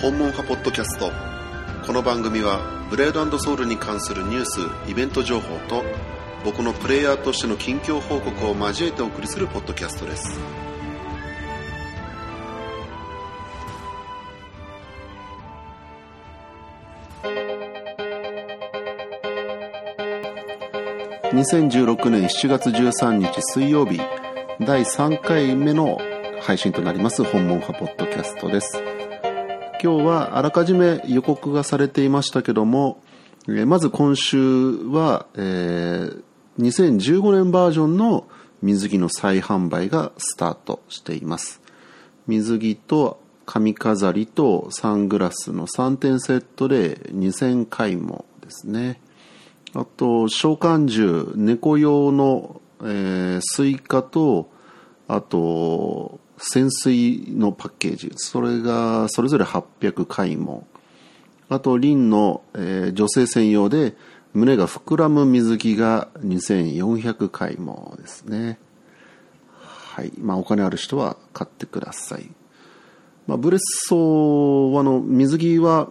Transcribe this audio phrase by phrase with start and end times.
[0.00, 1.12] 訪問派ポッドキャスト。
[1.86, 5.84] この番組はブレードソウルに関するニュースイベント情報と
[6.42, 10.40] 僕のプレイヤーとしての近況報告を交えてお送りするポッドキャストです。
[21.32, 24.00] 2016年7月13日水曜日
[24.60, 25.98] 第3回目の
[26.40, 28.89] 配信となります訪問派ポッドキャストです。
[29.82, 33.02] 今日はあらかじめ予告がされていましたけども
[33.66, 36.22] まず今週は、えー、
[36.58, 38.28] 2015年バージョンの
[38.60, 41.62] 水着の再販売がスタートしています。
[42.26, 49.00] 水着と髪飾りとサングラスの3点セットで2000回もですね。
[49.72, 54.50] あと、召喚獣、猫用の、えー、スイカと、
[55.12, 58.12] あと、潜水のパッケージ。
[58.14, 60.68] それが、それぞれ800回も。
[61.48, 63.96] あと、リンの、えー、女性専用で、
[64.34, 68.60] 胸が膨らむ水着が2400回もですね。
[69.58, 70.12] はい。
[70.16, 72.30] まあ、お金ある人は買ってください。
[73.26, 75.88] まあ、ブレッソー、あの、水着は、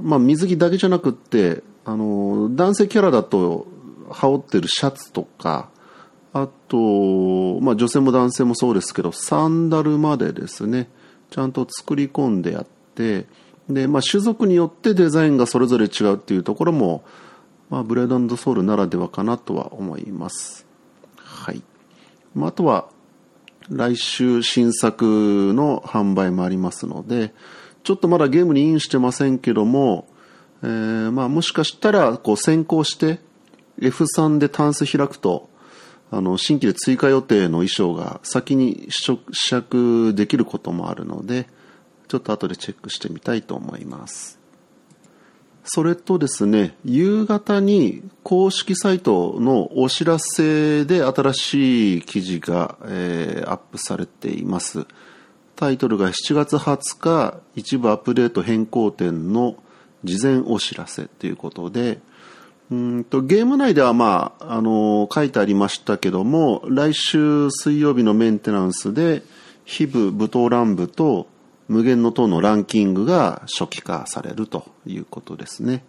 [0.00, 3.66] まあ、水着だけじゃなくって、あの、男性キャラだと
[4.10, 5.68] 羽織ってるシャツとか、
[6.32, 10.88] あと、まあ女性も男性もそうですけど、サンダルまでですね、
[11.30, 13.26] ちゃんと作り込んでやって、
[13.68, 17.04] で、まあ種族によってデザインがそれぞれ違うっていうところも、
[17.68, 20.66] まあブレードソウルならではかなとは思います。
[21.16, 21.62] はい。
[22.34, 22.88] まああとは、
[23.68, 27.32] 来週新作の販売もありますので、
[27.84, 30.06] ちょっとまだゲームにインしてませんけども、
[30.62, 33.18] えー、まあもしかしたらこう先行して
[33.80, 35.48] F3 でタンス開くと
[36.14, 39.18] あの新規で追加予定の衣装が先に試
[39.48, 41.48] 着できることもあるので
[42.06, 44.38] ちょっと後でチェックしてみたいと思います。
[45.64, 54.86] それとですね夕方に公式サイトのお知らせで新しい記事が、えー、アップされています。
[55.56, 59.56] タイトルが7月20日一部アップデート変更点の
[60.04, 62.00] 事前お知らせということで、
[62.72, 69.22] うんとゲーム内ではまあ、あの書いてありましたけども、来週水曜日のメンテナンスで、
[69.66, 71.28] 非部、武闘乱舞と
[71.68, 75.84] 無限の塔のランキングが初期化されるということですね。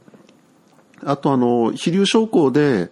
[1.05, 2.91] あとあの、飛竜昇降で、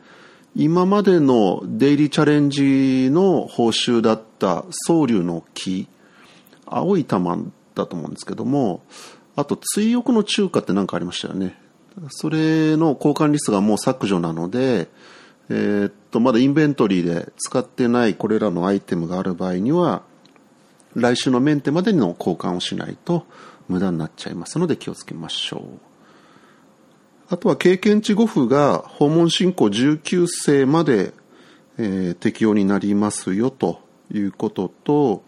[0.56, 5.90] 今までのデイリーチャレンジの報酬だった総竜の木、
[6.66, 7.38] 青い玉
[7.75, 8.84] だと思うんですけども、
[9.35, 11.60] あと、追憶の中華って何かありましたよね。
[12.09, 14.90] それの交換リストがもう削除なので、
[15.50, 20.03] えー、っと、まだインベントリーで使ってないこれらのアイテムがある場合には、
[20.96, 23.25] 来週のメンテまでの交換をしないと
[23.68, 25.62] 無駄になっちゃいますので気をつけましょう。
[27.29, 31.13] あとは経験値5符が訪問進行19世まで、
[31.78, 33.79] えー、適用になりますよと
[34.13, 35.23] いうことと、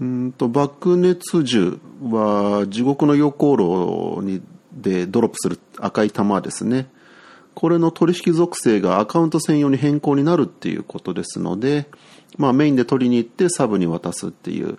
[0.00, 4.42] うんと爆熱銃は地獄の横路に
[4.74, 6.88] でドロップする赤い玉ですね。
[7.54, 11.86] これの取引属性がアカウント専用に変更になるっていうことですので、
[12.38, 14.78] まあメインで取りに行ってサブに渡すっていう、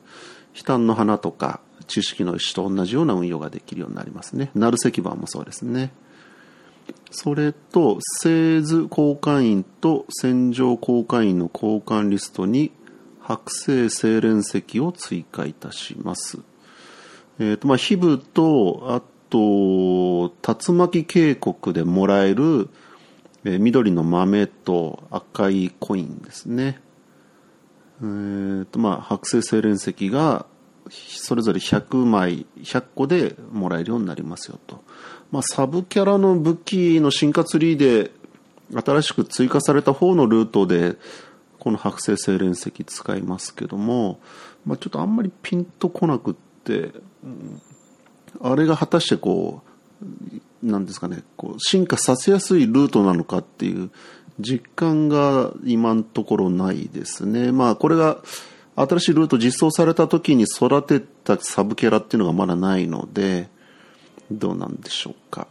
[0.56, 4.52] 悲嘆の花とか知識の石と同じような運用ができるようになりますね。
[4.56, 5.92] 鳴石板もそうですね。
[7.12, 12.72] それと、製図交換員と戦場交換員の交換リストに
[13.22, 16.40] 白星精錬石を追加いたします。
[17.40, 19.02] えっ、ー、と、まあ、ヒブと、あ
[19.34, 22.70] と、竜巻渓谷でもらえる、
[23.44, 26.80] え、緑の豆と赤いコインですね。
[28.00, 30.46] えっ、ー、と、まあ、白星精錬石が、
[30.90, 34.84] それぞれ100枚、100個でもらえるようになりますよと。
[35.32, 38.12] まあ、サブキャラの武器の進化ツリーで、
[38.72, 40.96] 新しく追加された方のルートで、
[41.58, 44.20] この白星精錬石使いますけども、
[44.64, 46.92] まあ、ちょっとあんまりピンとこなくって、
[48.42, 49.62] あれが果たしてこ
[50.62, 53.92] う、なんですかね、こう進化させやすいルートなのかっていう
[54.40, 57.52] 実感が今のところないですね。
[57.52, 58.20] まあこれが
[58.76, 63.50] 新しいルート実装された時に育てたサブキャラっていうのがまだないので、
[64.32, 65.48] どうなんでしょうか。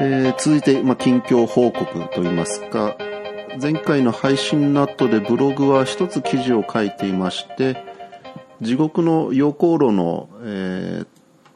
[0.00, 2.96] えー、続いて、まあ、近況報告といいますか、
[3.60, 7.82] 前回の配信の後でブログは一つ記事を書いていまして、
[8.60, 11.02] 地獄の陽光炉の、え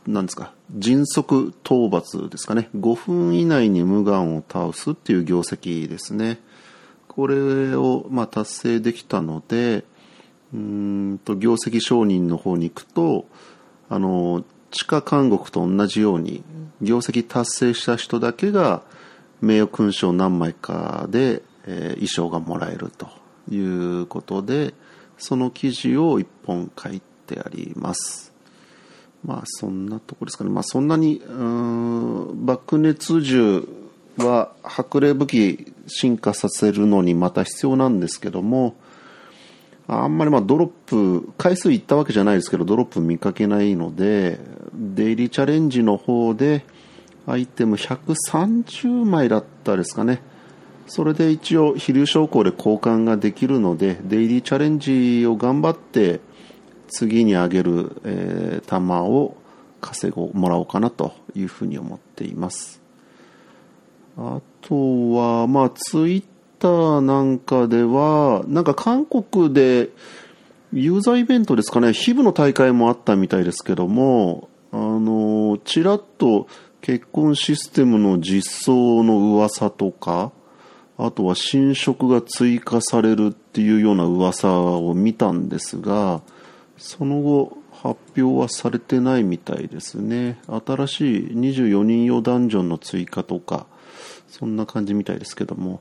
[0.08, 2.70] ー、なんですか、迅速討伐ですかね。
[2.76, 6.40] 5分以内に無眼を倒すっていう業績ですね。
[7.06, 9.84] これを、まあ、達成できたので、
[10.52, 13.26] うんと、業績承認の方に行くと、
[13.88, 16.42] あの、地下監獄と同じように、
[16.80, 18.82] 業績達成した人だけが、
[19.40, 23.08] 名誉勲章何枚かで、え、衣装がもらえると
[23.50, 24.74] いうことで、
[25.18, 28.32] その記事を一本書いてあります。
[29.24, 30.50] まあそんなとこですかね。
[30.50, 33.68] まあそんなに、うん、爆熱銃
[34.18, 38.74] は白麗武器進化させるのにまた必要なんですけども、
[39.88, 44.40] あんまりまあドロップ、回数いったわけじゃないですけど、ドロップ見かけないので、
[44.74, 46.64] デイリーチャレンジの方で、
[47.26, 50.22] アイテム130枚だったですかね。
[50.86, 56.20] それで一応、飛竜昇降で交換ができるので、デイリーチャレンジを頑張って、
[56.88, 59.36] 次に上げる、えー、弾を
[59.80, 62.80] 稼ごもらおうかなというふうに思っています。
[64.16, 64.74] あと
[65.12, 66.24] は、まあ、ツイッ
[66.58, 69.90] ターなんかでは、なんか韓国で、
[70.72, 76.46] ユーザーイベントですかね、ヒブの大会もあったみたいですけども、あの、ちらっと
[76.80, 80.32] 結婚システムの実装の噂とか、
[81.04, 86.22] あとは新色が追加されるっていうような噂を見たんですが、
[86.78, 90.38] その後発表はされてないみたいですね。
[90.46, 93.66] 新しい24人用ダンジョンの追加とか、
[94.28, 95.80] そんな感じみたいですけども。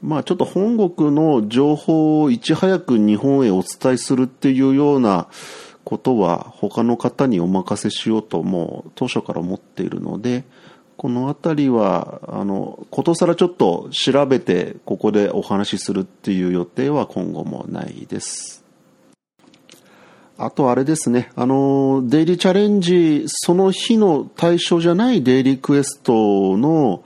[0.00, 5.28] まあちょっと本国の情報をいち早く日本へお伝えするっていうような
[5.84, 10.44] ことは他の方にお任せしようともう当初から思っているので、
[11.02, 18.64] この辺りは、あの、ことさらちょっと調べてここでお話しするっていう予定は今後もないです。
[20.38, 27.02] あとあれですね、あの、デイリーチャレンジ、その日の対象じゃないデイリークエストの、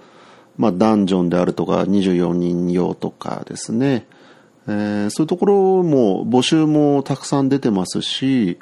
[0.58, 4.06] まあ、ダンジョンであるとか、24人用とかですね、
[4.68, 8.58] えー、そういうところも募集もたくさん出てますし、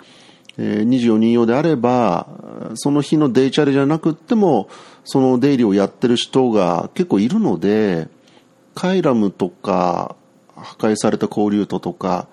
[0.58, 2.28] 24人用であれば、
[2.74, 4.68] その日のデイチャレじゃなくっても、
[5.04, 8.08] その出入りをやってる人が結構いるので、
[8.74, 10.16] カイラムとか、
[10.56, 12.28] 破壊された交流ととか、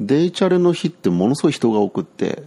[0.00, 2.42] デイチャレの日ってものすごい人が多くって、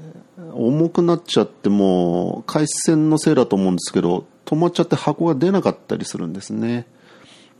[0.53, 6.88] 重くなっちゃってもう、回線のせいだと思うんですけど、止まっちゃって箱が出なかったりするんですね。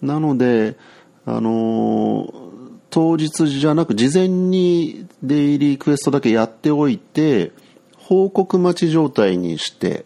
[0.02, 0.78] なので、
[1.26, 2.45] あのー
[2.96, 7.52] 当日じゃなく事前にデイリークエストだけやっておいて、
[7.98, 10.06] 報告待ち状態にして、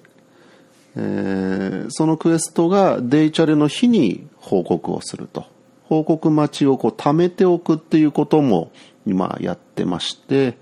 [0.96, 5.46] えー、そのクエストがデイチャレの日に報告をすると。
[5.84, 8.72] 報告待ちをこう貯めておくっていうことも
[9.06, 10.58] 今やってまして、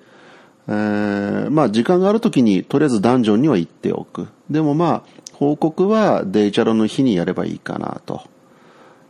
[0.67, 4.27] えー、まあ時間がある時にとりあえずダンジョンには行っておく。
[4.49, 8.23] でもまあ報告はデイチャレの日にやればいいかなと。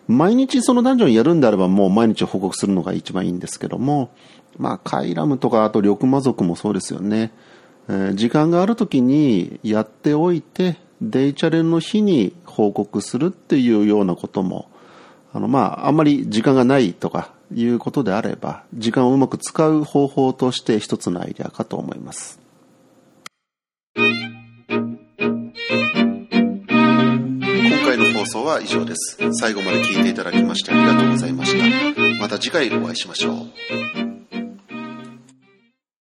[0.08, 4.12] 毎日そのダンジョンやるんであればもう毎日報告するのが一番いいんですけども、
[4.58, 7.32] まあ、カイラムとか、あと緑魔族もそうですよね。
[7.90, 14.70] えー、時間がある時にやっておいて、デイチャレンの日に報告するっていうようなことも、
[15.34, 22.40] あの、まあ、あんまり時間がないとかいうことであれば、時間をうまく使う方法として一つのアイデアかと思います。
[28.28, 29.18] 送は以上です。
[29.34, 32.22] 最後まで聞いていただきましてありがとうございました。
[32.22, 34.07] また次回お会いしましょう。